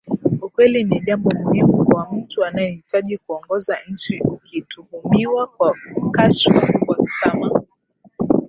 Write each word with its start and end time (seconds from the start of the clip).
Ukweli 0.45 0.83
ni 0.83 0.99
jambo 0.99 1.29
muhimu 1.39 1.85
kwa 1.85 2.07
mtu 2.11 2.43
anayehitaji 2.45 3.17
kuongoza 3.17 3.77
nchi 3.91 4.19
Ukituhumiwa 4.23 5.47
kwa 5.47 5.77
kashfa 6.11 6.73
kubwa 6.79 6.97
kama 7.21 7.63